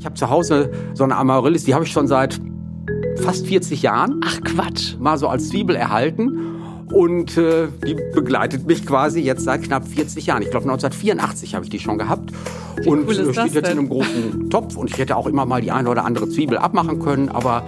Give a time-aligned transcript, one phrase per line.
[0.00, 2.40] Ich habe zu Hause so eine Amaryllis, die habe ich schon seit
[3.16, 4.22] fast 40 Jahren.
[4.24, 4.96] Ach Quatsch.
[4.98, 6.56] Mal so als Zwiebel erhalten.
[6.90, 10.42] Und äh, die begleitet mich quasi jetzt seit knapp 40 Jahren.
[10.42, 12.32] Ich glaube 1984 habe ich die schon gehabt.
[12.82, 13.72] Wie und cool äh, steht jetzt denn?
[13.72, 14.76] in einem großen Topf.
[14.76, 17.28] Und ich hätte auch immer mal die eine oder andere Zwiebel abmachen können.
[17.28, 17.62] Aber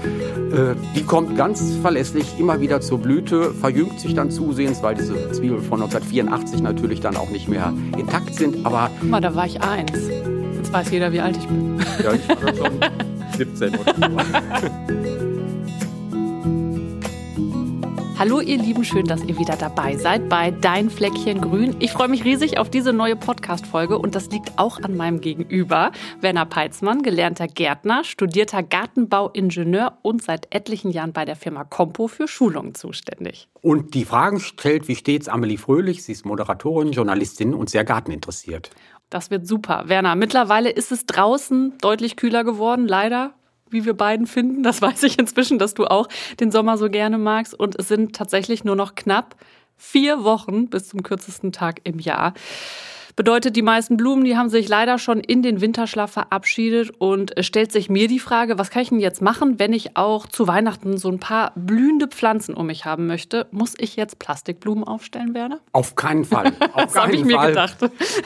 [0.52, 5.32] äh, die kommt ganz verlässlich immer wieder zur Blüte, verjüngt sich dann zusehends, weil diese
[5.32, 8.64] Zwiebeln von 1984 natürlich dann auch nicht mehr intakt sind.
[8.64, 10.08] Aber Guck mal, da war ich eins.
[10.56, 11.71] Jetzt weiß jeder, wie alt ich bin.
[12.02, 12.80] Ja, ich war schon
[13.36, 15.22] 17 oder so.
[18.22, 21.74] Hallo ihr Lieben, schön, dass ihr wieder dabei seid bei Dein Fleckchen Grün.
[21.80, 25.90] Ich freue mich riesig auf diese neue Podcast-Folge und das liegt auch an meinem Gegenüber.
[26.20, 32.28] Werner Peitzmann, gelernter Gärtner, studierter Gartenbauingenieur und seit etlichen Jahren bei der Firma Compo für
[32.28, 33.48] Schulungen zuständig.
[33.60, 36.04] Und die Fragen stellt wie stets Amelie Fröhlich.
[36.04, 38.70] Sie ist Moderatorin, Journalistin und sehr garteninteressiert.
[39.12, 39.84] Das wird super.
[39.88, 43.34] Werner, mittlerweile ist es draußen deutlich kühler geworden, leider.
[43.68, 44.62] Wie wir beiden finden.
[44.62, 46.08] Das weiß ich inzwischen, dass du auch
[46.40, 47.52] den Sommer so gerne magst.
[47.52, 49.36] Und es sind tatsächlich nur noch knapp
[49.76, 52.32] vier Wochen bis zum kürzesten Tag im Jahr.
[53.14, 57.44] Bedeutet, die meisten Blumen, die haben sich leider schon in den Winterschlaf verabschiedet und es
[57.44, 60.48] stellt sich mir die Frage, was kann ich denn jetzt machen, wenn ich auch zu
[60.48, 63.46] Weihnachten so ein paar blühende Pflanzen um mich haben möchte?
[63.50, 65.60] Muss ich jetzt Plastikblumen aufstellen, Werner?
[65.72, 66.46] Auf keinen Fall.
[66.72, 67.48] Auf Das hab keinen ich mir Fall.
[67.48, 67.76] gedacht.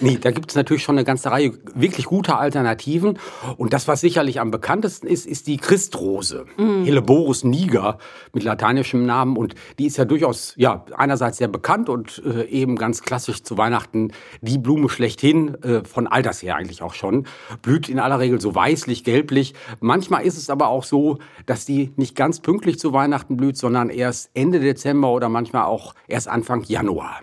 [0.00, 3.18] Nee, da gibt es natürlich schon eine ganze Reihe wirklich guter Alternativen.
[3.56, 6.46] Und das, was sicherlich am bekanntesten ist, ist die Christrose.
[6.58, 6.84] Mm.
[6.84, 7.98] Helleborus niger
[8.32, 9.36] mit lateinischem Namen.
[9.36, 13.58] Und die ist ja durchaus, ja, einerseits sehr bekannt und äh, eben ganz klassisch zu
[13.58, 14.12] Weihnachten
[14.42, 17.26] die Blume schlechthin, äh, von alters her eigentlich auch schon.
[17.62, 19.54] Blüht in aller Regel so weißlich, gelblich.
[19.80, 23.90] Manchmal ist es aber auch so, dass die nicht ganz pünktlich zu Weihnachten blüht, sondern
[23.90, 27.20] erst Ende Dezember oder manchmal auch erst Anfang Januar.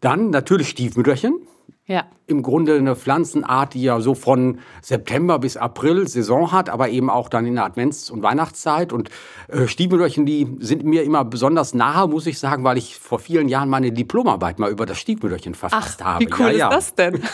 [0.00, 1.34] Dann natürlich Stiefmütterchen.
[1.92, 2.06] Ja.
[2.26, 7.10] Im Grunde eine Pflanzenart, die ja so von September bis April Saison hat, aber eben
[7.10, 8.94] auch dann in der Advents- und Weihnachtszeit.
[8.94, 9.10] Und
[9.48, 13.50] äh, Stiefmütterchen, die sind mir immer besonders nahe, muss ich sagen, weil ich vor vielen
[13.50, 16.24] Jahren meine Diplomarbeit mal über das Stiefmütterchen verfasst Ach, habe.
[16.24, 16.68] wie cool ja, ja.
[16.68, 17.22] ist das denn?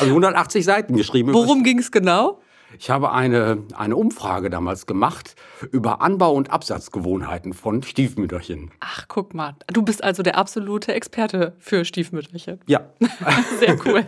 [0.00, 1.32] Also 180 Seiten geschrieben.
[1.32, 2.40] Worum ging es genau?
[2.80, 5.34] Ich habe eine, eine Umfrage damals gemacht
[5.70, 8.70] über Anbau- und Absatzgewohnheiten von Stiefmütterchen.
[8.80, 9.54] Ach, guck mal.
[9.70, 12.58] Du bist also der absolute Experte für Stiefmütterchen.
[12.66, 12.88] Ja.
[13.60, 14.06] Sehr cool.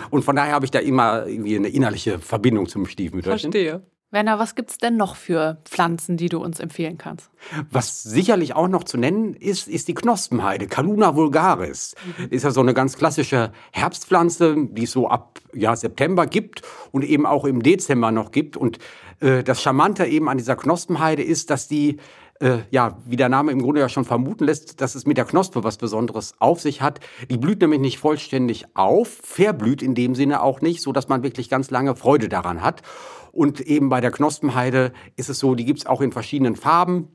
[0.10, 3.52] Und von daher habe ich da immer irgendwie eine innerliche Verbindung zum Stiefmütterchen.
[3.52, 3.82] Verstehe.
[4.12, 7.30] Werner, was gibt's denn noch für Pflanzen, die du uns empfehlen kannst?
[7.70, 11.94] Was sicherlich auch noch zu nennen ist, ist die Knospenheide, Caluna vulgaris.
[12.28, 17.04] Ist ja so eine ganz klassische Herbstpflanze, die es so ab ja, September gibt und
[17.04, 18.58] eben auch im Dezember noch gibt.
[18.58, 18.78] Und
[19.20, 21.96] äh, das Charmante eben an dieser Knospenheide ist, dass die
[22.42, 25.24] äh, ja, wie der Name im Grunde ja schon vermuten lässt, dass es mit der
[25.24, 27.00] Knospe was Besonderes auf sich hat.
[27.30, 31.22] Die blüht nämlich nicht vollständig auf, verblüht in dem Sinne auch nicht, so dass man
[31.22, 32.82] wirklich ganz lange Freude daran hat.
[33.30, 37.08] Und eben bei der Knospenheide ist es so, die gibt's auch in verschiedenen Farben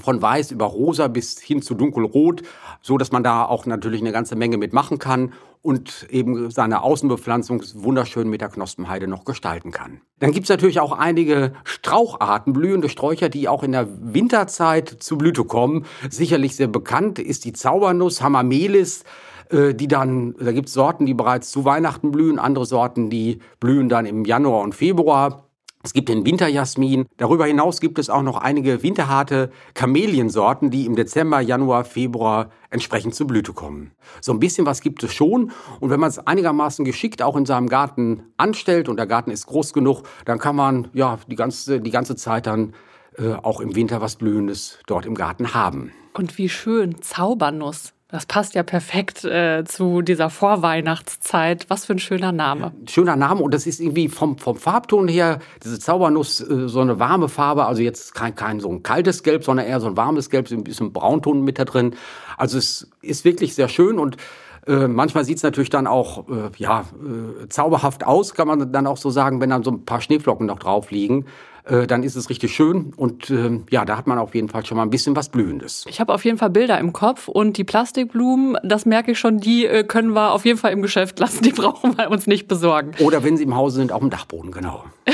[0.00, 2.42] von weiß über rosa bis hin zu dunkelrot,
[2.80, 5.32] so dass man da auch natürlich eine ganze Menge mitmachen kann
[5.62, 10.00] und eben seine Außenbepflanzung wunderschön mit der Knospenheide noch gestalten kann.
[10.18, 15.44] Dann gibt's natürlich auch einige Straucharten, blühende Sträucher, die auch in der Winterzeit zu Blüte
[15.44, 15.86] kommen.
[16.10, 19.04] Sicherlich sehr bekannt ist die Zaubernuss, Hamamelis,
[19.50, 23.88] äh, die dann, da gibt's Sorten, die bereits zu Weihnachten blühen, andere Sorten, die blühen
[23.88, 25.48] dann im Januar und Februar.
[25.84, 27.06] Es gibt den Winterjasmin.
[27.16, 33.16] Darüber hinaus gibt es auch noch einige winterharte Kameliensorten, die im Dezember, Januar, Februar entsprechend
[33.16, 33.90] zur Blüte kommen.
[34.20, 35.50] So ein bisschen was gibt es schon.
[35.80, 39.46] Und wenn man es einigermaßen geschickt auch in seinem Garten anstellt und der Garten ist
[39.46, 42.74] groß genug, dann kann man ja die ganze, die ganze Zeit dann
[43.18, 45.92] äh, auch im Winter was Blühendes dort im Garten haben.
[46.14, 47.92] Und wie schön, Zaubernuss.
[48.12, 51.64] Das passt ja perfekt äh, zu dieser Vorweihnachtszeit.
[51.68, 52.72] Was für ein schöner Name.
[52.86, 57.00] schöner Name und das ist irgendwie vom, vom Farbton her, diese Zaubernuss, äh, so eine
[57.00, 60.28] warme Farbe, also jetzt kein, kein so ein kaltes Gelb, sondern eher so ein warmes
[60.28, 61.94] Gelb, so ein bisschen Braunton mit da drin.
[62.36, 64.18] Also es ist wirklich sehr schön und
[64.66, 68.86] äh, manchmal sieht es natürlich dann auch äh, ja, äh, zauberhaft aus, kann man dann
[68.86, 71.24] auch so sagen, wenn dann so ein paar Schneeflocken noch drauf liegen.
[71.64, 74.66] Äh, dann ist es richtig schön und äh, ja, da hat man auf jeden Fall
[74.66, 75.84] schon mal ein bisschen was Blühendes.
[75.88, 79.38] Ich habe auf jeden Fall Bilder im Kopf und die Plastikblumen, das merke ich schon,
[79.38, 81.42] die äh, können wir auf jeden Fall im Geschäft lassen.
[81.44, 82.92] Die brauchen wir uns nicht besorgen.
[82.98, 84.84] Oder wenn sie im Hause sind, auf dem Dachboden, genau.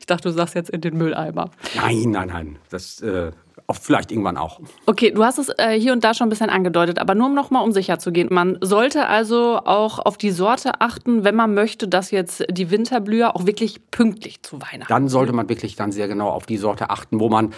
[0.00, 1.50] Ich dachte, du sagst jetzt in den Mülleimer.
[1.76, 2.56] Nein, nein, nein.
[2.70, 3.30] Das äh,
[3.72, 4.60] vielleicht irgendwann auch.
[4.86, 7.50] Okay, du hast es äh, hier und da schon ein bisschen angedeutet, aber nur noch
[7.50, 8.28] mal um sicher zu gehen.
[8.30, 13.34] Man sollte also auch auf die Sorte achten, wenn man möchte, dass jetzt die Winterblüher
[13.34, 16.90] auch wirklich pünktlich zu Weihnachten Dann sollte man wirklich dann sehr genau auf die Sorte
[16.90, 17.54] achten, wo man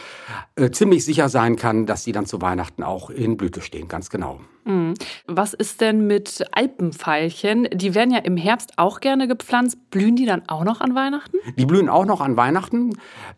[0.54, 3.88] äh, ziemlich sicher sein kann, dass sie dann zu Weihnachten auch in Blüte stehen.
[3.88, 4.40] Ganz genau.
[4.66, 4.94] Mhm.
[5.26, 7.68] Was ist denn mit Alpenveilchen?
[7.72, 9.78] Die werden ja im Herbst auch gerne gepflanzt.
[9.90, 11.36] Blühen die dann auch noch an Weihnachten?
[11.56, 12.90] Die blühen auch noch an Weihnachten.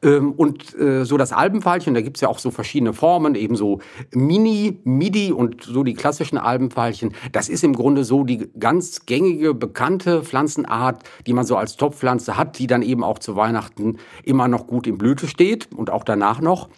[0.02, 3.56] Ähm, und äh, so das Alpenveilchen, da gibt es ja auch so verschiedene Formen, eben
[3.56, 3.80] so
[4.12, 7.14] Mini, Midi und so die klassischen Alpenveilchen.
[7.32, 12.38] Das ist im Grunde so die ganz gängige, bekannte Pflanzenart, die man so als Topfpflanze
[12.38, 16.04] hat, die dann eben auch zu Weihnachten immer noch gut in Blüte steht und auch
[16.04, 16.70] danach noch.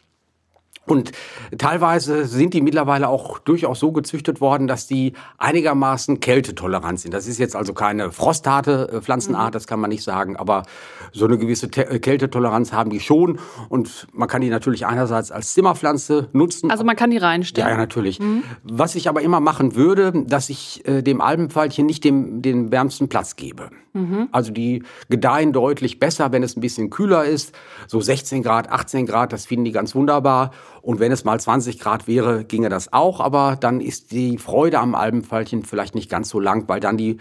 [0.91, 1.13] Und
[1.57, 7.15] teilweise sind die mittlerweile auch durchaus so gezüchtet worden, dass die einigermaßen kältetolerant sind.
[7.15, 9.53] Das ist jetzt also keine frostharte äh, Pflanzenart, mhm.
[9.53, 10.65] das kann man nicht sagen, aber
[11.13, 13.39] so eine gewisse äh, Kältetoleranz haben die schon.
[13.69, 16.71] Und man kann die natürlich einerseits als Zimmerpflanze nutzen.
[16.71, 17.69] Also man kann die reinstellen.
[17.69, 18.21] Ja, ja natürlich.
[18.21, 18.43] Mhm.
[18.63, 23.09] Was ich aber immer machen würde, dass ich äh, dem Alpenpfeilchen nicht dem, den wärmsten
[23.09, 23.71] Platz gebe.
[23.93, 24.29] Mhm.
[24.33, 27.55] Also die gedeihen deutlich besser, wenn es ein bisschen kühler ist.
[27.87, 30.53] So 16 Grad, 18 Grad, das finden die ganz wunderbar.
[30.83, 33.21] Und wenn es mal 20 Grad wäre, ginge das auch.
[33.21, 37.19] Aber dann ist die Freude am Alpenfallchen vielleicht nicht ganz so lang, weil dann die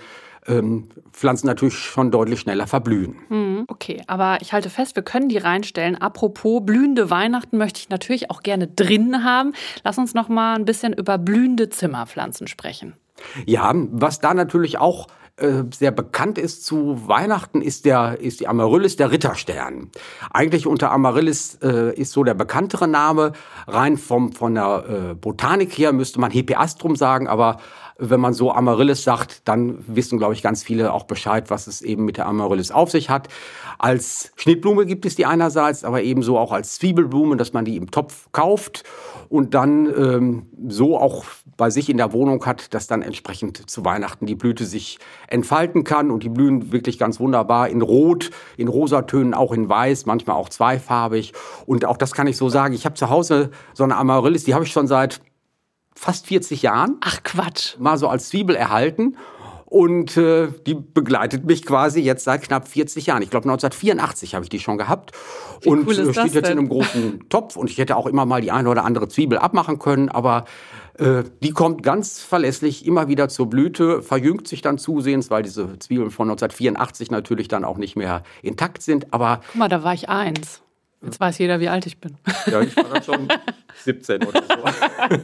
[0.48, 3.16] ähm, Pflanzen natürlich schon deutlich schneller verblühen.
[3.30, 3.66] Mhm.
[3.68, 5.96] Okay, aber ich halte fest, wir können die reinstellen.
[5.96, 9.54] Apropos blühende Weihnachten möchte ich natürlich auch gerne drin haben.
[9.84, 12.94] Lass uns noch mal ein bisschen über blühende Zimmerpflanzen sprechen.
[13.46, 15.08] Ja, was da natürlich auch
[15.42, 19.90] äh, sehr bekannt ist zu Weihnachten, ist, der, ist die Amaryllis, der Ritterstern.
[20.32, 23.34] Eigentlich unter Amaryllis äh, ist so der bekanntere Name.
[23.68, 27.58] Rein vom, von der äh, Botanik her müsste man Hepiastrum sagen, aber
[28.00, 31.82] wenn man so Amaryllis sagt, dann wissen, glaube ich, ganz viele auch Bescheid, was es
[31.82, 33.28] eben mit der Amaryllis auf sich hat.
[33.78, 37.92] Als Schnittblume gibt es die einerseits, aber ebenso auch als Zwiebelblume, dass man die im
[37.92, 38.84] Topf kauft
[39.28, 41.26] und dann ähm, so auch
[41.60, 44.98] bei sich in der Wohnung hat, dass dann entsprechend zu Weihnachten die Blüte sich
[45.28, 50.06] entfalten kann und die blühen wirklich ganz wunderbar in Rot, in Rosatönen, auch in Weiß,
[50.06, 51.34] manchmal auch zweifarbig.
[51.66, 54.56] Und auch das kann ich so sagen, ich habe zu Hause so eine Amaryllis, die
[54.56, 55.22] habe ich schon seit
[55.94, 56.96] fast 40 Jahren.
[57.02, 57.78] Ach Quatsch.
[57.78, 59.18] Mal so als Zwiebel erhalten.
[59.70, 63.22] Und äh, die begleitet mich quasi jetzt seit knapp 40 Jahren.
[63.22, 65.12] Ich glaube 1984 habe ich die schon gehabt.
[65.62, 66.54] Wie und cool äh, steht jetzt denn?
[66.54, 67.56] in einem großen Topf.
[67.56, 70.10] Und ich hätte auch immer mal die eine oder andere Zwiebel abmachen können.
[70.10, 70.46] Aber
[70.98, 75.78] äh, die kommt ganz verlässlich immer wieder zur Blüte, verjüngt sich dann zusehends, weil diese
[75.78, 79.14] Zwiebeln von 1984 natürlich dann auch nicht mehr intakt sind.
[79.14, 80.64] Aber Guck mal, da war ich eins.
[81.04, 82.18] Jetzt weiß jeder, wie alt ich bin.
[82.48, 83.28] Ja, ich war dann schon
[83.84, 85.20] 17 oder so.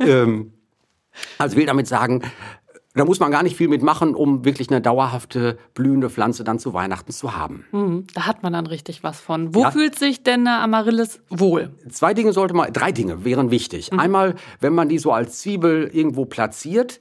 [0.04, 0.52] ähm,
[1.38, 2.22] also will damit sagen,
[2.94, 6.74] da muss man gar nicht viel mitmachen, um wirklich eine dauerhafte blühende Pflanze dann zu
[6.74, 7.64] Weihnachten zu haben.
[7.72, 9.54] Mhm, da hat man dann richtig was von.
[9.54, 9.70] Wo ja.
[9.70, 11.70] fühlt sich denn eine Amaryllis wohl?
[11.90, 13.90] Zwei Dinge sollte man, drei Dinge wären wichtig.
[13.90, 14.00] Mhm.
[14.00, 17.00] Einmal, wenn man die so als Zwiebel irgendwo platziert,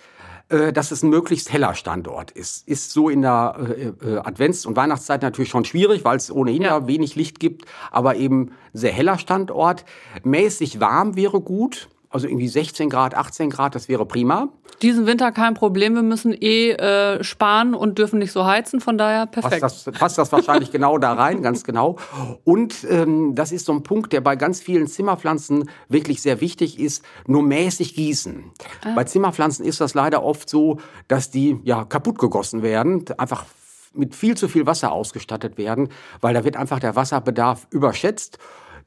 [0.50, 2.68] äh, dass es ein möglichst heller Standort ist.
[2.68, 6.64] Ist so in der äh, äh Advents- und Weihnachtszeit natürlich schon schwierig, weil es ohnehin
[6.64, 6.80] ja.
[6.80, 9.86] ja wenig Licht gibt, aber eben sehr heller Standort.
[10.24, 11.88] Mäßig warm wäre gut.
[12.14, 14.50] Also irgendwie 16 Grad, 18 Grad, das wäre prima.
[14.84, 15.96] Diesen Winter kein Problem.
[15.96, 18.82] Wir müssen eh äh, sparen und dürfen nicht so heizen.
[18.82, 19.62] Von daher perfekt.
[19.62, 21.98] Passt das, passt das wahrscheinlich genau da rein, ganz genau.
[22.44, 26.80] Und ähm, das ist so ein Punkt, der bei ganz vielen Zimmerpflanzen wirklich sehr wichtig
[26.80, 27.04] ist.
[27.26, 28.44] Nur mäßig gießen.
[28.84, 28.94] Ah.
[28.94, 30.78] Bei Zimmerpflanzen ist das leider oft so,
[31.08, 33.06] dass die ja kaputt gegossen werden.
[33.18, 33.46] Einfach
[33.94, 35.90] mit viel zu viel Wasser ausgestattet werden,
[36.22, 38.38] weil da wird einfach der Wasserbedarf überschätzt.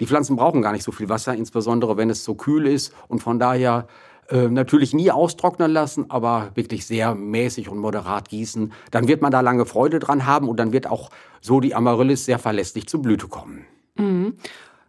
[0.01, 3.23] Die Pflanzen brauchen gar nicht so viel Wasser, insbesondere wenn es so kühl ist und
[3.23, 3.87] von daher
[4.29, 8.73] äh, natürlich nie austrocknen lassen, aber wirklich sehr mäßig und moderat gießen.
[8.91, 11.11] Dann wird man da lange Freude dran haben und dann wird auch
[11.41, 13.67] so die Amaryllis sehr verlässlich zur Blüte kommen.
[13.97, 14.35] Mhm.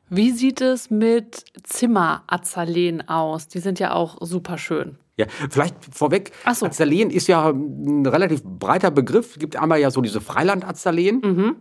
[0.09, 3.47] Wie sieht es mit Zimmerazaleen aus?
[3.49, 4.97] Die sind ja auch super schön.
[5.17, 6.65] Ja, vielleicht vorweg, so.
[6.67, 9.31] Azaleen ist ja ein relativ breiter Begriff.
[9.31, 11.21] Es gibt einmal ja so diese Freilandazaleen.
[11.23, 11.55] Mhm.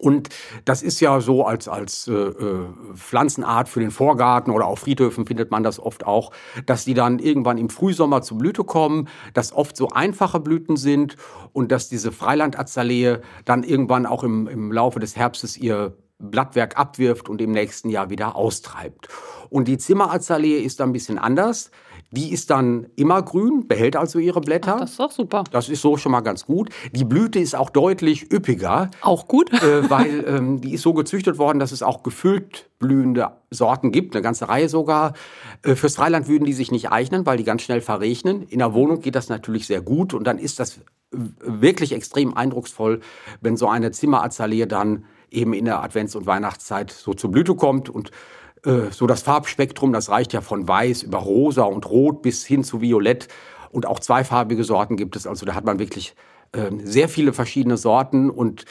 [0.00, 0.28] Und
[0.64, 5.26] das ist ja so als, als äh, äh, Pflanzenart für den Vorgarten oder auf Friedhöfen
[5.26, 6.32] findet man das oft auch,
[6.66, 11.16] dass die dann irgendwann im Frühsommer zur Blüte kommen, dass oft so einfache Blüten sind
[11.52, 17.28] und dass diese Freilandazalee dann irgendwann auch im, im Laufe des Herbstes ihr Blattwerk abwirft
[17.28, 19.08] und im nächsten Jahr wieder austreibt.
[19.48, 21.70] Und die Zimmerazalee ist ein bisschen anders.
[22.12, 24.74] Die ist dann immer grün, behält also ihre Blätter.
[24.76, 25.44] Ach, das ist doch super.
[25.52, 26.70] Das ist so schon mal ganz gut.
[26.92, 28.90] Die Blüte ist auch deutlich üppiger.
[29.00, 29.52] Auch gut.
[29.52, 34.16] Äh, weil ähm, die ist so gezüchtet worden, dass es auch gefüllt blühende Sorten gibt,
[34.16, 35.12] eine ganze Reihe sogar.
[35.62, 38.42] Äh, fürs Freiland würden die sich nicht eignen, weil die ganz schnell verregnen.
[38.48, 40.80] In der Wohnung geht das natürlich sehr gut und dann ist das
[41.12, 43.00] wirklich extrem eindrucksvoll,
[43.40, 47.88] wenn so eine Zimmerazalee dann eben in der Advents- und Weihnachtszeit so zur Blüte kommt
[47.88, 48.10] und
[48.64, 52.64] äh, so das Farbspektrum, das reicht ja von weiß über rosa und rot bis hin
[52.64, 53.28] zu violett.
[53.70, 55.26] Und auch zweifarbige Sorten gibt es.
[55.26, 56.14] Also da hat man wirklich
[56.52, 58.30] äh, sehr viele verschiedene Sorten.
[58.30, 58.64] Und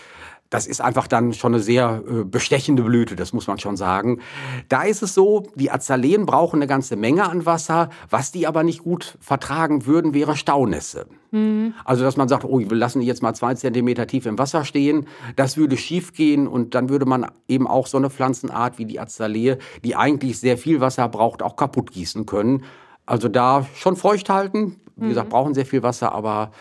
[0.49, 4.19] das ist einfach dann schon eine sehr äh, bestechende Blüte, das muss man schon sagen.
[4.67, 7.89] Da ist es so, die Azaleen brauchen eine ganze Menge an Wasser.
[8.09, 11.05] Was die aber nicht gut vertragen würden, wäre Staunässe.
[11.31, 11.75] Mhm.
[11.85, 14.65] Also, dass man sagt, oh, wir lassen die jetzt mal zwei Zentimeter tief im Wasser
[14.65, 18.85] stehen, das würde schief gehen und dann würde man eben auch so eine Pflanzenart wie
[18.85, 22.63] die Azalee, die eigentlich sehr viel Wasser braucht, auch kaputt gießen können.
[23.05, 24.77] Also da schon feucht halten.
[24.95, 25.09] Wie mhm.
[25.09, 26.51] gesagt, brauchen sehr viel Wasser, aber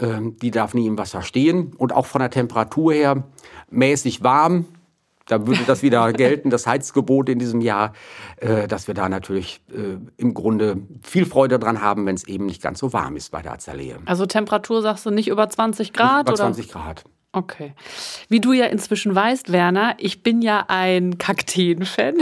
[0.00, 1.72] die darf nie im Wasser stehen.
[1.76, 3.24] Und auch von der Temperatur her
[3.70, 4.66] mäßig warm.
[5.26, 7.92] Da würde das wieder gelten, das Heizgebot in diesem Jahr,
[8.36, 12.46] äh, dass wir da natürlich äh, im Grunde viel Freude dran haben, wenn es eben
[12.46, 13.94] nicht ganz so warm ist bei der Azalee.
[14.04, 16.26] Also Temperatur sagst du nicht über 20 Grad?
[16.26, 16.72] Nicht über 20 oder?
[16.72, 17.04] Grad.
[17.34, 17.72] Okay.
[18.28, 22.14] Wie du ja inzwischen weißt, Werner, ich bin ja ein Kakteen-Fan.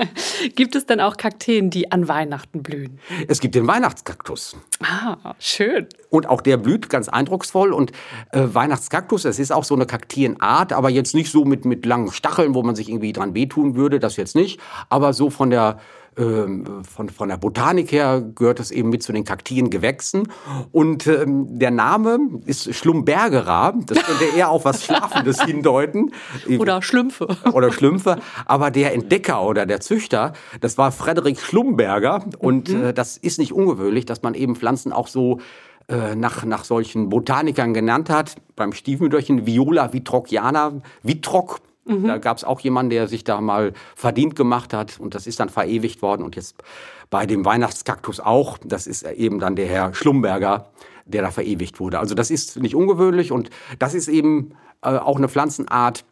[0.54, 2.98] gibt es denn auch Kakteen, die an Weihnachten blühen?
[3.26, 4.58] Es gibt den Weihnachtskaktus.
[4.82, 5.86] Ah, schön.
[6.10, 7.72] Und auch der blüht ganz eindrucksvoll.
[7.72, 7.92] Und
[8.32, 12.12] äh, Weihnachtskaktus, das ist auch so eine Kakteenart, aber jetzt nicht so mit, mit langen
[12.12, 14.60] Stacheln, wo man sich irgendwie dran wehtun würde, das jetzt nicht.
[14.90, 15.80] Aber so von der
[16.20, 20.28] ähm, von, von der Botanik her gehört es eben mit zu den kaktien Gewächsen.
[20.70, 23.72] Und ähm, der Name ist Schlumbergera.
[23.86, 26.12] Das könnte eher auf was Schlafendes hindeuten.
[26.58, 27.28] Oder Schlümpfe.
[27.52, 28.18] Oder Schlümpfe.
[28.44, 32.24] Aber der Entdecker oder der Züchter, das war Frederik Schlumberger.
[32.38, 32.84] Und mhm.
[32.84, 35.38] äh, das ist nicht ungewöhnlich, dass man eben Pflanzen auch so
[35.88, 38.36] äh, nach, nach solchen Botanikern genannt hat.
[38.56, 41.60] Beim Stiefmütterchen Viola vitrociana, Vitroc
[41.90, 42.06] Mhm.
[42.06, 45.40] Da gab es auch jemanden, der sich da mal verdient gemacht hat und das ist
[45.40, 46.22] dann verewigt worden.
[46.22, 46.56] Und jetzt
[47.10, 48.58] bei dem Weihnachtskaktus auch.
[48.64, 50.70] Das ist eben dann der Herr Schlumberger,
[51.04, 51.98] der da verewigt wurde.
[51.98, 56.04] Also das ist nicht ungewöhnlich und das ist eben äh, auch eine Pflanzenart,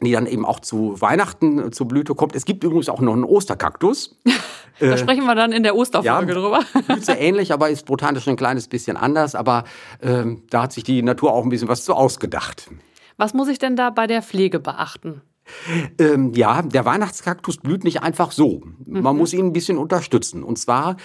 [0.00, 2.34] die dann eben auch zu Weihnachten äh, zur Blüte kommt.
[2.34, 4.18] Es gibt übrigens auch noch einen Osterkaktus.
[4.80, 6.60] da äh, sprechen wir dann in der Osterfolge ja, drüber.
[6.86, 9.36] Blüht sehr ähnlich, aber ist botanisch ein kleines bisschen anders.
[9.36, 9.64] Aber
[10.02, 12.68] ähm, da hat sich die Natur auch ein bisschen was zu ausgedacht.
[13.18, 15.20] Was muss ich denn da bei der Pflege beachten?
[15.98, 18.62] Ähm, ja, der Weihnachtskaktus blüht nicht einfach so.
[18.86, 19.18] Man mhm.
[19.18, 20.42] muss ihn ein bisschen unterstützen.
[20.42, 20.96] Und zwar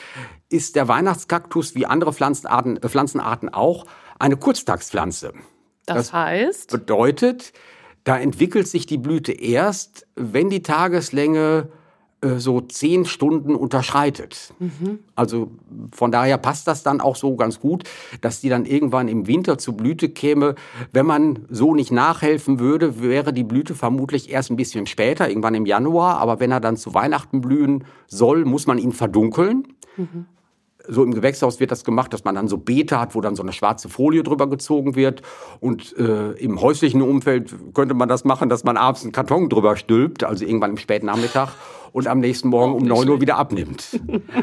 [0.49, 3.85] ist der Weihnachtskaktus wie andere Pflanzenarten, äh, Pflanzenarten auch
[4.19, 5.33] eine Kurztagspflanze.
[5.85, 6.71] Das, das heißt?
[6.71, 7.53] Bedeutet,
[8.03, 11.69] da entwickelt sich die Blüte erst, wenn die Tageslänge
[12.37, 14.53] so zehn Stunden unterschreitet.
[14.59, 14.99] Mhm.
[15.15, 15.51] Also
[15.93, 17.83] von daher passt das dann auch so ganz gut,
[18.21, 20.55] dass die dann irgendwann im Winter zur Blüte käme.
[20.91, 25.55] Wenn man so nicht nachhelfen würde, wäre die Blüte vermutlich erst ein bisschen später, irgendwann
[25.55, 26.17] im Januar.
[26.19, 29.67] Aber wenn er dann zu Weihnachten blühen soll, muss man ihn verdunkeln.
[29.97, 30.25] Mhm
[30.87, 33.43] so im Gewächshaus wird das gemacht, dass man dann so Beete hat, wo dann so
[33.43, 35.21] eine schwarze Folie drüber gezogen wird.
[35.59, 39.75] Und äh, im häuslichen Umfeld könnte man das machen, dass man abends einen Karton drüber
[39.75, 41.49] stülpt, also irgendwann im späten Nachmittag
[41.93, 43.99] und am nächsten Morgen um 9 Uhr wieder abnimmt.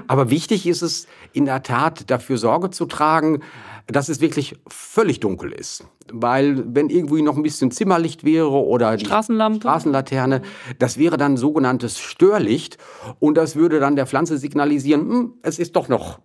[0.07, 3.41] Aber wichtig ist es in der Tat, dafür Sorge zu tragen,
[3.87, 5.85] dass es wirklich völlig dunkel ist.
[6.13, 9.59] Weil wenn irgendwie noch ein bisschen Zimmerlicht wäre oder die Straßenlampe.
[9.61, 10.43] Straßenlaterne,
[10.79, 12.79] das wäre dann sogenanntes Störlicht
[13.19, 16.21] und das würde dann der Pflanze signalisieren, hm, es ist doch noch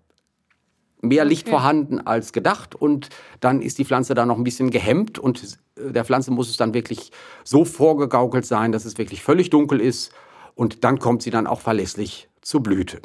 [1.01, 1.51] mehr Licht okay.
[1.51, 3.09] vorhanden als gedacht und
[3.39, 6.73] dann ist die Pflanze da noch ein bisschen gehemmt und der Pflanze muss es dann
[6.73, 7.11] wirklich
[7.43, 10.11] so vorgegaukelt sein, dass es wirklich völlig dunkel ist
[10.55, 12.99] und dann kommt sie dann auch verlässlich zur Blüte.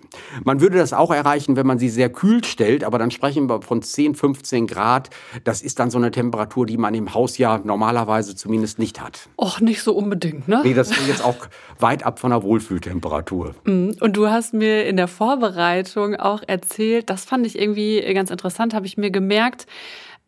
[0.44, 3.62] Man würde das auch erreichen, wenn man sie sehr kühl stellt, aber dann sprechen wir
[3.62, 5.08] von 10, 15 Grad.
[5.44, 9.30] Das ist dann so eine Temperatur, die man im Haus ja normalerweise zumindest nicht hat.
[9.40, 10.60] Och, nicht so unbedingt, ne?
[10.62, 13.54] Nee, das ist jetzt auch weit ab von der Wohlfühltemperatur.
[13.64, 18.30] Mm, und du hast mir in der Vorbereitung auch erzählt, das fand ich irgendwie ganz
[18.30, 19.66] interessant, habe ich mir gemerkt,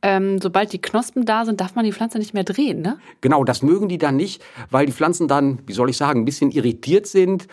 [0.01, 2.99] ähm, sobald die Knospen da sind, darf man die Pflanze nicht mehr drehen, ne?
[3.21, 6.25] Genau, das mögen die dann nicht, weil die Pflanzen dann, wie soll ich sagen, ein
[6.25, 7.47] bisschen irritiert sind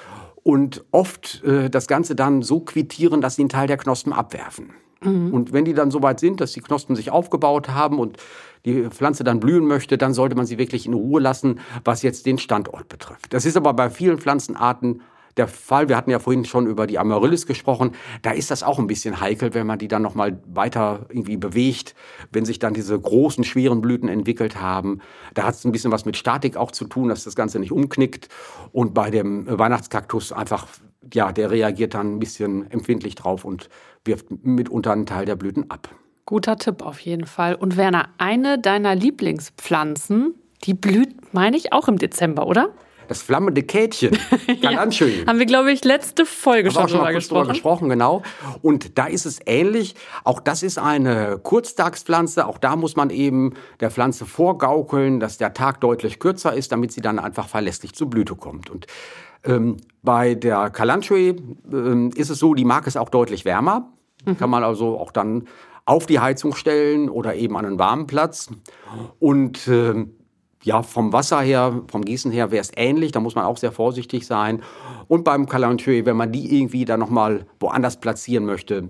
[0.44, 4.72] und oft äh, das Ganze dann so quittieren, dass sie einen Teil der Knospen abwerfen.
[5.02, 5.34] Mhm.
[5.34, 8.18] Und wenn die dann so weit sind, dass die Knospen sich aufgebaut haben und
[8.66, 12.26] die Pflanze dann blühen möchte, dann sollte man sie wirklich in Ruhe lassen, was jetzt
[12.26, 13.34] den Standort betrifft.
[13.34, 15.02] Das ist aber bei vielen Pflanzenarten
[15.38, 15.90] der Fall.
[15.90, 17.92] Wir hatten ja vorhin schon über die Amaryllis gesprochen.
[18.22, 21.38] Da ist das auch ein bisschen heikel, wenn man die dann noch mal weiter irgendwie
[21.38, 21.96] bewegt,
[22.32, 25.00] wenn sich dann diese großen, schweren Blüten entwickelt haben.
[25.34, 27.72] Da hat es ein bisschen was mit Statik auch zu tun, dass das Ganze nicht
[27.72, 28.30] umknickt.
[28.72, 30.68] Und bei dem Weihnachtskaktus einfach,
[31.14, 33.70] ja, der reagiert dann ein bisschen empfindlich drauf und
[34.06, 35.90] wirft mitunter einen Teil der Blüten ab.
[36.26, 37.56] Guter Tipp auf jeden Fall.
[37.56, 42.70] Und Werner, eine deiner Lieblingspflanzen, die blüht, meine ich, auch im Dezember, oder?
[43.10, 44.18] Das flammende Kätchen.
[44.62, 45.26] ja, schön.
[45.28, 47.42] Haben wir, glaube ich, letzte Folge schon, schon drüber gesprochen.
[47.42, 48.22] Drüber gesprochen, genau.
[48.62, 49.96] Und da ist es ähnlich.
[50.24, 52.46] Auch das ist eine Kurztagspflanze.
[52.46, 56.92] Auch da muss man eben der Pflanze vorgaukeln, dass der Tag deutlich kürzer ist, damit
[56.92, 58.70] sie dann einfach verlässlich zur Blüte kommt.
[58.70, 58.86] Und
[59.44, 61.36] ähm, bei der Kalanchoe
[61.72, 63.92] ähm, ist es so, die mag es auch deutlich wärmer.
[64.26, 64.38] Mhm.
[64.38, 65.48] Kann man also auch dann
[65.86, 68.52] auf die Heizung stellen oder eben an einen warmen Platz.
[69.18, 70.16] Und ähm,
[70.64, 73.72] ja, vom Wasser her, vom Gießen her wäre es ähnlich, da muss man auch sehr
[73.72, 74.62] vorsichtig sein.
[75.08, 78.90] Und beim Calanteux, wenn man die irgendwie dann nochmal woanders platzieren möchte,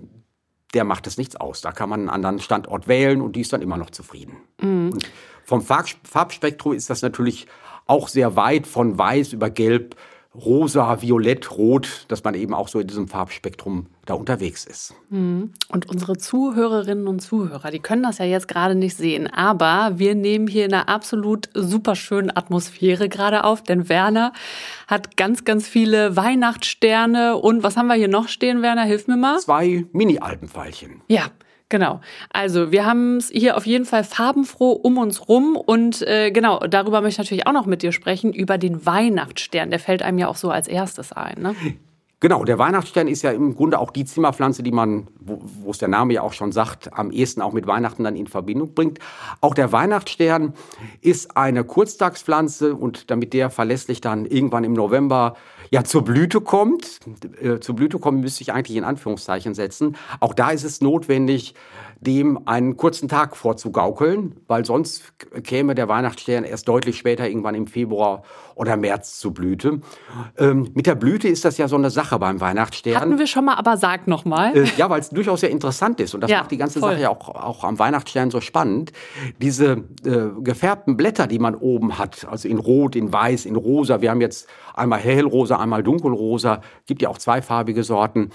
[0.74, 1.60] der macht es nichts aus.
[1.60, 4.36] Da kann man einen anderen Standort wählen und die ist dann immer noch zufrieden.
[4.60, 4.98] Mhm.
[5.44, 7.46] vom Farbspektrum ist das natürlich
[7.86, 9.96] auch sehr weit von weiß über gelb
[10.34, 14.94] rosa, violett, rot, dass man eben auch so in diesem Farbspektrum da unterwegs ist.
[15.08, 15.52] Mhm.
[15.68, 20.14] Und unsere Zuhörerinnen und Zuhörer, die können das ja jetzt gerade nicht sehen, aber wir
[20.14, 24.32] nehmen hier in einer absolut super schönen Atmosphäre gerade auf, denn Werner
[24.86, 28.84] hat ganz, ganz viele Weihnachtssterne und was haben wir hier noch stehen, Werner?
[28.84, 29.38] Hilf mir mal.
[29.40, 31.02] Zwei Mini-Alpenpfeilchen.
[31.08, 31.24] Ja,
[31.70, 32.00] Genau.
[32.30, 36.58] Also wir haben es hier auf jeden Fall farbenfroh um uns rum und äh, genau,
[36.58, 39.70] darüber möchte ich natürlich auch noch mit dir sprechen, über den Weihnachtsstern.
[39.70, 41.40] Der fällt einem ja auch so als erstes ein.
[41.40, 41.54] Ne?
[42.18, 45.88] Genau, der Weihnachtsstern ist ja im Grunde auch die Zimmerpflanze, die man, wo es der
[45.88, 48.98] Name ja auch schon sagt, am ehesten auch mit Weihnachten dann in Verbindung bringt.
[49.40, 50.52] Auch der Weihnachtsstern
[51.00, 55.34] ist eine Kurztagspflanze und damit der verlässlich dann irgendwann im November
[55.70, 57.00] ja zur Blüte kommt,
[57.40, 59.96] äh, zur Blüte kommen müsste ich eigentlich in Anführungszeichen setzen.
[60.18, 61.54] Auch da ist es notwendig,
[62.00, 65.12] dem einen kurzen Tag vorzugaukeln, weil sonst
[65.44, 68.22] käme der Weihnachtsstern erst deutlich später, irgendwann im Februar
[68.54, 69.80] oder März zur Blüte.
[70.38, 73.00] Ähm, mit der Blüte ist das ja so eine Sache beim Weihnachtsstern.
[73.00, 74.56] Hatten wir schon mal, aber sag noch mal.
[74.56, 76.92] Äh, ja, weil es durchaus sehr interessant ist und das ja, macht die ganze voll.
[76.92, 78.92] Sache ja auch, auch am Weihnachtsstern so spannend.
[79.40, 84.00] Diese äh, gefärbten Blätter, die man oben hat, also in Rot, in Weiß, in Rosa.
[84.00, 86.62] Wir haben jetzt einmal hellrosa, einmal dunkelrosa.
[86.86, 88.30] Gibt ja auch zweifarbige Sorten.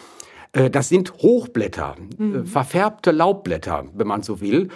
[0.55, 2.45] Äh, das sind Hochblätter, äh, mhm.
[2.45, 4.69] verfärbte Laubblätter, wenn man so will.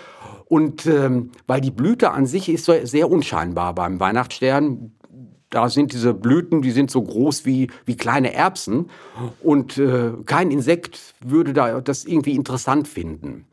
[0.46, 4.91] Und ähm, weil die Blüte an sich ist sehr unscheinbar beim Weihnachtsstern.
[5.51, 8.89] Da sind diese Blüten, die sind so groß wie, wie kleine Erbsen.
[9.41, 13.46] Und äh, kein Insekt würde da das irgendwie interessant finden.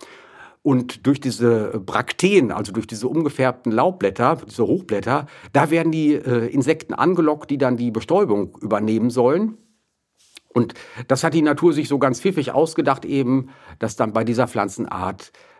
[0.67, 6.49] Und durch diese Brakteen, also durch diese umgefärbten Laubblätter, diese Hochblätter, da werden die äh,
[6.49, 9.59] Insekten angelockt, die dann die Bestäubung übernehmen sollen.
[10.53, 10.75] Und
[11.07, 15.31] das hat die Natur sich so ganz pfiffig ausgedacht, eben, dass dann bei dieser Pflanzenart
[15.31, 15.56] äh,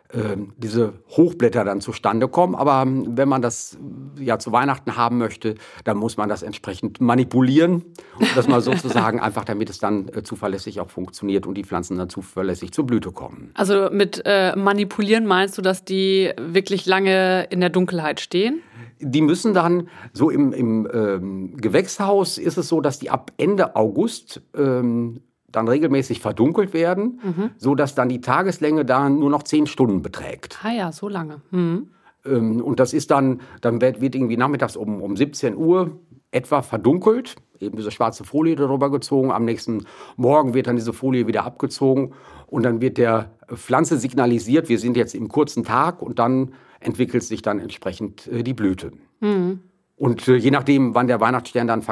[0.57, 2.55] diese Hochblätter dann zustande kommen.
[2.55, 3.77] Aber ähm, wenn man das
[4.19, 7.85] ja zu Weihnachten haben möchte, dann muss man das entsprechend manipulieren.
[8.19, 11.99] Und das mal sozusagen einfach, damit es dann äh, zuverlässig auch funktioniert und die Pflanzen
[11.99, 13.51] dann zuverlässig zur Blüte kommen.
[13.55, 18.63] Also mit äh, manipulieren meinst du, dass die wirklich lange in der Dunkelheit stehen?
[18.99, 23.77] die müssen dann so im, im ähm, Gewächshaus ist es so, dass die ab Ende
[23.77, 27.51] August ähm, dann regelmäßig verdunkelt werden, mhm.
[27.57, 30.59] so dass dann die Tageslänge da nur noch zehn Stunden beträgt.
[30.63, 31.41] Ah ja, so lange.
[31.51, 31.91] Mhm.
[32.25, 35.99] Ähm, und das ist dann, dann wird, wird irgendwie nachmittags um, um 17 Uhr
[36.31, 39.31] etwa verdunkelt, eben diese schwarze Folie darüber gezogen.
[39.31, 39.85] Am nächsten
[40.17, 42.13] Morgen wird dann diese Folie wieder abgezogen
[42.47, 47.23] und dann wird der Pflanze signalisiert, wir sind jetzt im kurzen Tag und dann entwickelt
[47.23, 48.93] sich dann entsprechend äh, die Blüte.
[49.21, 49.61] Mhm.
[49.97, 51.83] Und äh, je nachdem, wann der Weihnachtsstern dann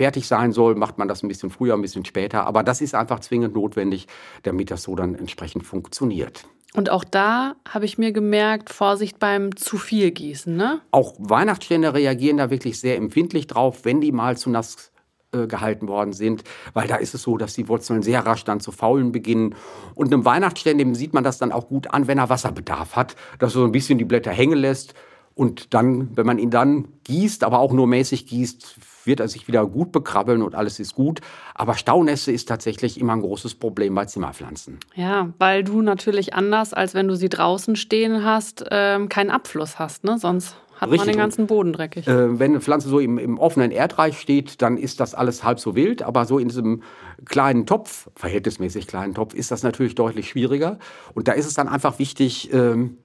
[0.00, 2.46] verkaufsfertig sein soll, macht man das ein bisschen früher, ein bisschen später.
[2.46, 4.06] Aber das ist einfach zwingend notwendig,
[4.42, 6.46] damit das so dann entsprechend funktioniert.
[6.74, 10.80] Und auch da habe ich mir gemerkt, Vorsicht beim zu viel Gießen, ne?
[10.92, 14.92] Auch Weihnachtsstände reagieren da wirklich sehr empfindlich drauf, wenn die mal zu nass
[15.32, 18.60] äh, gehalten worden sind, weil da ist es so, dass die Wurzeln sehr rasch dann
[18.60, 19.56] zu faulen beginnen.
[19.96, 23.52] Und einem Weihnachtsstern, sieht man das dann auch gut an, wenn er Wasserbedarf hat, dass
[23.52, 24.94] er so ein bisschen die Blätter hängen lässt.
[25.34, 29.48] Und dann, wenn man ihn dann gießt, aber auch nur mäßig gießt, wird er sich
[29.48, 31.20] wieder gut bekrabbeln und alles ist gut.
[31.54, 34.78] Aber Staunässe ist tatsächlich immer ein großes Problem bei Zimmerpflanzen.
[34.94, 39.78] Ja, weil du natürlich anders, als wenn du sie draußen stehen hast, ähm, keinen Abfluss
[39.78, 40.18] hast, ne?
[40.18, 41.08] Sonst hat Richtig.
[41.08, 42.08] man den ganzen Boden dreckig.
[42.08, 45.60] Äh, wenn eine Pflanze so im, im, offenen Erdreich steht, dann ist das alles halb
[45.60, 46.02] so wild.
[46.02, 46.82] Aber so in diesem
[47.26, 50.78] kleinen Topf, verhältnismäßig kleinen Topf, ist das natürlich deutlich schwieriger.
[51.12, 52.96] Und da ist es dann einfach wichtig, ähm,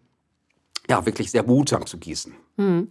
[0.89, 2.33] ja, wirklich sehr behutsam zu gießen.
[2.55, 2.87] Mhm.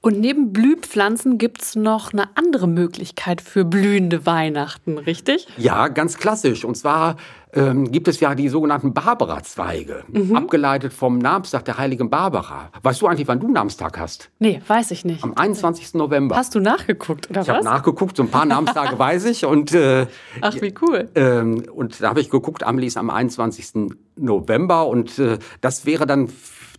[0.00, 5.48] Und neben Blühpflanzen gibt es noch eine andere Möglichkeit für blühende Weihnachten, richtig?
[5.56, 6.64] Ja, ganz klassisch.
[6.64, 7.16] Und zwar
[7.52, 10.36] ähm, gibt es ja die sogenannten Barbara-Zweige, mhm.
[10.36, 12.70] abgeleitet vom Namenstag der heiligen Barbara.
[12.80, 14.30] Weißt du eigentlich, wann du Namenstag hast?
[14.38, 15.24] Nee, weiß ich nicht.
[15.24, 15.94] Am 21.
[15.94, 16.36] November.
[16.36, 17.58] Hast du nachgeguckt, oder ich was?
[17.58, 19.44] Ich habe nachgeguckt, so ein paar Namenstage weiß ich.
[19.44, 20.06] Und, äh,
[20.40, 21.08] Ach, wie cool.
[21.14, 23.90] Äh, und da habe ich geguckt, Amelie ist am 21.
[24.14, 26.28] November und äh, das wäre dann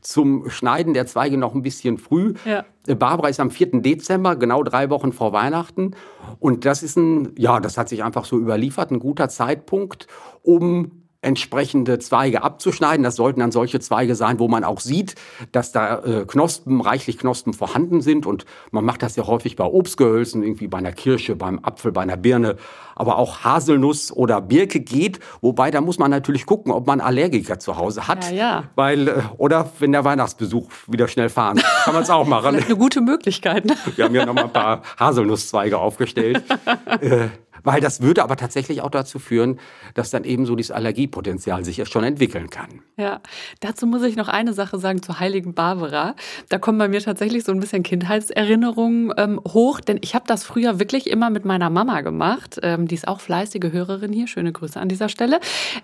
[0.01, 2.33] zum Schneiden der Zweige noch ein bisschen früh.
[2.45, 2.65] Ja.
[2.87, 3.81] Äh, Barbara ist am 4.
[3.81, 5.95] Dezember, genau drei Wochen vor Weihnachten.
[6.39, 10.07] Und das ist ein, ja, das hat sich einfach so überliefert, ein guter Zeitpunkt,
[10.41, 13.03] um entsprechende Zweige abzuschneiden.
[13.03, 15.15] Das sollten dann solche Zweige sein, wo man auch sieht,
[15.51, 18.25] dass da äh, Knospen, reichlich Knospen vorhanden sind.
[18.25, 22.01] Und man macht das ja häufig bei Obstgehölzen, irgendwie bei einer Kirsche, beim Apfel, bei
[22.01, 22.55] einer Birne.
[22.95, 25.19] Aber auch Haselnuss oder Birke geht.
[25.41, 28.31] Wobei, da muss man natürlich gucken, ob man Allergiker zu Hause hat.
[28.31, 28.63] Ja, ja.
[28.75, 32.55] Weil, äh, oder wenn der Weihnachtsbesuch wieder schnell fahren, kann man es auch machen.
[32.55, 33.65] Eine gute Möglichkeit.
[33.65, 33.75] Ne?
[33.95, 36.43] Wir haben ja noch mal ein paar Haselnusszweige aufgestellt.
[37.01, 37.27] äh,
[37.63, 39.59] weil das würde aber tatsächlich auch dazu führen,
[39.93, 42.81] dass dann eben so dieses Allergiepotenzial sich erst schon entwickeln kann.
[42.97, 43.21] Ja,
[43.59, 46.15] dazu muss ich noch eine Sache sagen zur heiligen Barbara.
[46.49, 50.43] Da kommen bei mir tatsächlich so ein bisschen Kindheitserinnerungen ähm, hoch, denn ich habe das
[50.43, 52.59] früher wirklich immer mit meiner Mama gemacht.
[52.61, 54.27] Ähm, die ist auch fleißige Hörerin hier.
[54.27, 55.39] Schöne Grüße an dieser Stelle.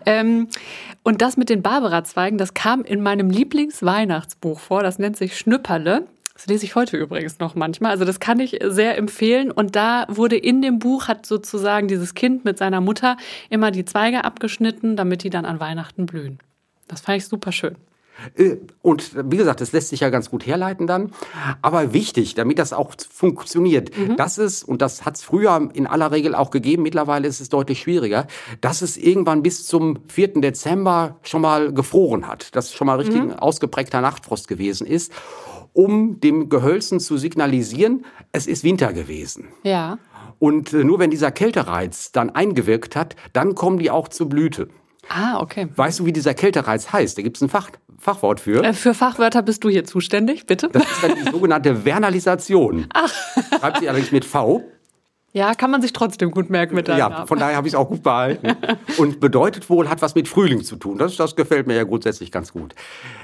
[0.05, 0.47] Ähm,
[1.03, 4.83] und das mit den Barbara-Zweigen, das kam in meinem Lieblingsweihnachtsbuch vor.
[4.83, 6.07] Das nennt sich Schnüpperle.
[6.35, 7.91] Das lese ich heute übrigens noch manchmal.
[7.91, 9.51] Also das kann ich sehr empfehlen.
[9.51, 13.15] Und da wurde in dem Buch, hat sozusagen dieses Kind mit seiner Mutter
[13.49, 16.39] immer die Zweige abgeschnitten, damit die dann an Weihnachten blühen.
[16.89, 17.77] Das fand ich super schön.
[18.37, 21.13] Äh, und wie gesagt, das lässt sich ja ganz gut herleiten dann.
[21.61, 24.17] Aber wichtig, damit das auch funktioniert, mhm.
[24.17, 27.47] das ist, und das hat es früher in aller Regel auch gegeben, mittlerweile ist es
[27.47, 28.27] deutlich schwieriger,
[28.59, 30.41] dass es irgendwann bis zum 4.
[30.41, 33.33] Dezember schon mal gefroren hat, dass schon mal richtig mhm.
[33.33, 35.13] ausgeprägter Nachtfrost gewesen ist
[35.75, 39.49] um dem Gehölzen zu signalisieren, es ist Winter gewesen.
[39.63, 39.99] Ja.
[40.39, 44.69] Und äh, nur wenn dieser Kältereiz dann eingewirkt hat, dann kommen die auch zur Blüte.
[45.09, 45.67] Ah, okay.
[45.75, 47.17] Weißt du, wie dieser Kältereiz heißt?
[47.17, 48.63] Da gibt es ein Fach, Fachwort für.
[48.63, 50.69] Äh, für Fachwörter bist du hier zuständig, bitte.
[50.71, 52.87] Das ist dann die sogenannte Vernalisation.
[52.93, 53.13] Ach.
[53.59, 54.63] Schreibt sie allerdings mit V.
[55.35, 57.27] Ja, kann man sich trotzdem gut merken mit deinem Ja, Namen.
[57.27, 58.55] von daher habe ich es auch gut behalten.
[58.97, 60.97] Und bedeutet wohl, hat was mit Frühling zu tun.
[60.97, 62.73] Das, das gefällt mir ja grundsätzlich ganz gut.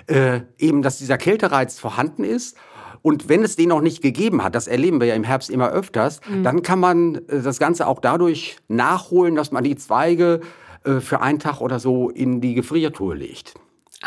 [0.07, 2.57] Äh, eben, dass dieser Kältereiz vorhanden ist.
[3.01, 5.69] Und wenn es den noch nicht gegeben hat, das erleben wir ja im Herbst immer
[5.69, 6.43] öfters, mhm.
[6.43, 10.41] dann kann man äh, das Ganze auch dadurch nachholen, dass man die Zweige
[10.83, 13.53] äh, für einen Tag oder so in die Gefriertruhe legt.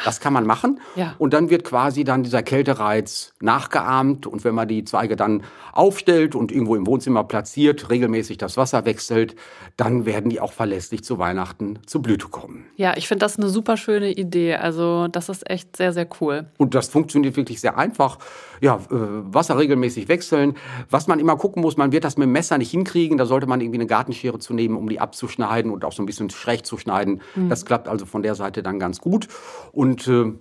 [0.05, 0.81] Das kann man machen.
[0.97, 1.15] Ja.
[1.19, 4.27] Und dann wird quasi dann dieser Kältereiz nachgeahmt.
[4.27, 8.85] Und wenn man die Zweige dann aufstellt und irgendwo im Wohnzimmer platziert, regelmäßig das Wasser
[8.85, 9.37] wechselt,
[9.77, 12.67] dann werden die auch verlässlich zu Weihnachten zur Blüte kommen.
[12.77, 14.57] Ja, ich finde das eine super schöne Idee.
[14.57, 16.47] Also das ist echt sehr, sehr cool.
[16.59, 18.19] Und das funktioniert wirklich sehr einfach.
[18.61, 20.55] Ja, äh, Wasser regelmäßig wechseln.
[20.91, 23.17] Was man immer gucken muss, man wird das mit dem Messer nicht hinkriegen.
[23.17, 26.07] Da sollte man irgendwie eine Gartenschere zu nehmen, um die abzuschneiden und auch so ein
[26.07, 27.21] bisschen schräg zu schneiden.
[27.35, 27.49] Mhm.
[27.49, 29.29] Das klappt also von der Seite dann ganz gut.
[29.73, 30.33] Und und äh,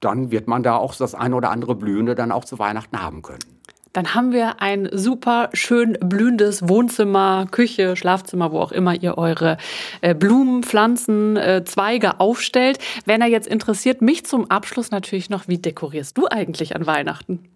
[0.00, 3.22] dann wird man da auch das eine oder andere Blühende dann auch zu Weihnachten haben
[3.22, 3.40] können.
[3.92, 9.56] Dann haben wir ein super schön blühendes Wohnzimmer, Küche, Schlafzimmer, wo auch immer ihr eure
[10.02, 12.78] äh, Blumen, Pflanzen, äh, Zweige aufstellt.
[13.06, 17.48] Wenn er jetzt interessiert, mich zum Abschluss natürlich noch, wie dekorierst du eigentlich an Weihnachten?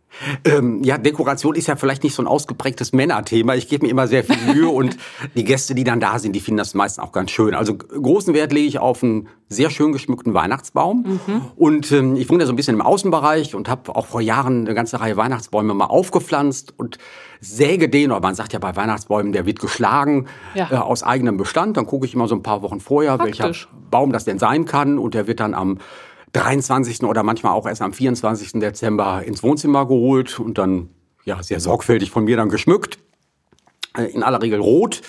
[0.45, 3.55] Ähm, ja, Dekoration ist ja vielleicht nicht so ein ausgeprägtes Männerthema.
[3.55, 4.97] Ich gebe mir immer sehr viel Mühe und
[5.37, 7.55] die Gäste, die dann da sind, die finden das meistens auch ganz schön.
[7.55, 11.21] Also großen Wert lege ich auf einen sehr schön geschmückten Weihnachtsbaum.
[11.27, 11.43] Mhm.
[11.57, 14.67] Und ähm, ich wohne ja so ein bisschen im Außenbereich und habe auch vor Jahren
[14.67, 16.99] eine ganze Reihe Weihnachtsbäume mal aufgepflanzt und
[17.41, 20.71] säge den, oder man sagt ja bei Weihnachtsbäumen, der wird geschlagen ja.
[20.71, 21.77] äh, aus eigenem Bestand.
[21.77, 23.41] Dann gucke ich immer so ein paar Wochen vorher, Praktisch.
[23.41, 24.99] welcher Baum das denn sein kann.
[24.99, 25.79] Und der wird dann am
[26.33, 27.03] 23.
[27.03, 28.53] oder manchmal auch erst am 24.
[28.61, 30.91] Dezember ins Wohnzimmer geholt und dann
[31.25, 32.99] ja sehr sorgfältig von mir dann geschmückt.
[33.97, 35.03] Äh, in aller Regel rot.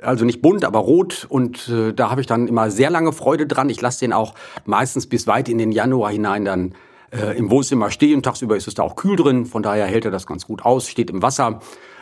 [0.00, 1.26] Also nicht bunt, aber rot.
[1.28, 3.68] Und äh, da habe ich dann immer sehr lange Freude dran.
[3.68, 6.74] Ich lasse den auch meistens bis weit in den Januar hinein dann
[7.10, 8.22] äh, im Wohnzimmer stehen.
[8.22, 9.46] Tagsüber ist es da auch kühl drin.
[9.46, 11.60] Von daher hält er das ganz gut aus, steht im Wasser,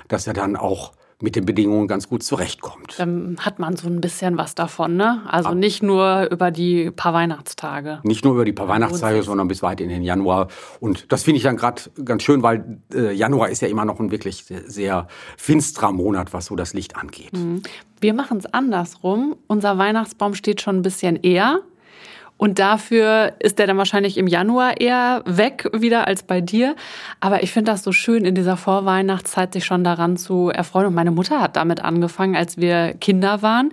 [0.08, 2.94] dass er dann auch mit den Bedingungen ganz gut zurechtkommt.
[2.98, 5.22] Dann hat man so ein bisschen was davon, ne?
[5.26, 8.00] Also nicht nur über die paar Weihnachtstage.
[8.02, 10.48] Nicht nur über die paar Weihnachtstage, sondern bis weit in den Januar.
[10.78, 13.98] Und das finde ich dann gerade ganz schön, weil äh, Januar ist ja immer noch
[13.98, 17.32] ein wirklich sehr finsterer Monat, was so das Licht angeht.
[17.32, 17.62] Mhm.
[17.98, 19.36] Wir machen es andersrum.
[19.46, 21.60] Unser Weihnachtsbaum steht schon ein bisschen eher.
[22.38, 26.76] Und dafür ist der dann wahrscheinlich im Januar eher weg wieder als bei dir.
[27.20, 30.88] Aber ich finde das so schön, in dieser Vorweihnachtszeit sich schon daran zu erfreuen.
[30.88, 33.72] Und meine Mutter hat damit angefangen, als wir Kinder waren.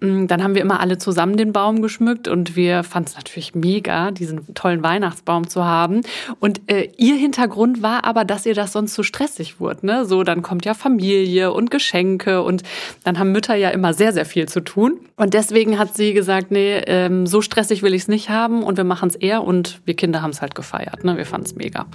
[0.00, 3.54] Mm, dann haben wir immer alle zusammen den Baum geschmückt und wir fanden es natürlich
[3.54, 6.02] mega, diesen tollen Weihnachtsbaum zu haben.
[6.38, 9.86] Und äh, ihr Hintergrund war aber, dass ihr das sonst so stressig wurde.
[9.86, 10.04] Ne?
[10.04, 12.62] So, dann kommt ja Familie und Geschenke und
[13.02, 15.00] dann haben Mütter ja immer sehr, sehr viel zu tun.
[15.16, 18.76] Und deswegen hat sie gesagt, nee, ähm, so stressig will ich es nicht haben und
[18.76, 21.04] wir machen es eher und wir Kinder haben es halt gefeiert.
[21.04, 21.16] Ne?
[21.16, 21.86] Wir fanden es mega.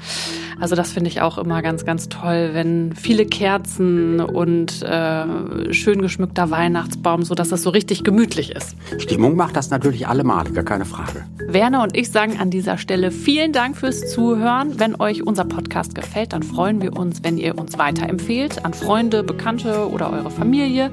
[0.60, 6.02] Also das finde ich auch immer ganz, ganz toll, wenn viele Kerzen und äh, schön
[6.02, 8.76] geschmückter Weihnachtsbaum, sodass es so richtig gemütlich ist.
[8.98, 11.26] Stimmung macht das natürlich allemal, gar keine Frage.
[11.48, 14.80] Werner und ich sagen an dieser Stelle vielen Dank fürs Zuhören.
[14.80, 19.24] Wenn euch unser Podcast gefällt, dann freuen wir uns, wenn ihr uns weiterempfehlt an Freunde,
[19.24, 20.92] Bekannte oder eure Familie.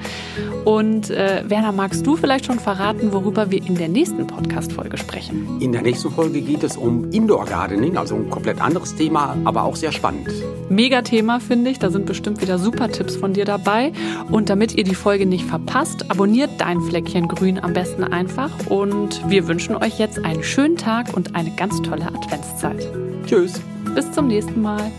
[0.64, 5.60] Und äh, Werner, magst du vielleicht schon verraten, worüber wir in der nächsten Podcast-Folge sprechen?
[5.60, 9.64] In der nächsten Folge geht es um Indoor Gardening, also ein komplett anderes Thema, aber
[9.64, 10.28] auch sehr spannend.
[10.68, 11.78] Mega Thema, finde ich.
[11.78, 13.92] Da sind bestimmt wieder super Tipps von dir dabei.
[14.30, 18.50] Und damit ihr die Folge nicht verpasst, abonniert dein Fleckchen Grün am besten einfach.
[18.68, 22.90] Und wir wünschen euch jetzt einen schönen Tag und eine ganz tolle Adventszeit.
[23.26, 23.60] Tschüss.
[23.94, 24.90] Bis zum nächsten Mal.